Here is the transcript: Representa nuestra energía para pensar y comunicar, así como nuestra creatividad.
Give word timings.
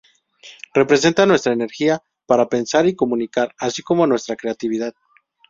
Representa 0.73 1.27
nuestra 1.27 1.53
energía 1.53 2.01
para 2.25 2.49
pensar 2.49 2.87
y 2.87 2.95
comunicar, 2.95 3.53
así 3.59 3.83
como 3.83 4.07
nuestra 4.07 4.35
creatividad. 4.35 4.95